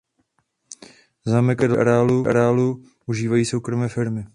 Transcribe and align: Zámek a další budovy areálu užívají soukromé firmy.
Zámek 1.25 1.63
a 1.63 1.67
další 1.67 2.01
budovy 2.13 2.29
areálu 2.29 2.83
užívají 3.05 3.45
soukromé 3.45 3.89
firmy. 3.89 4.25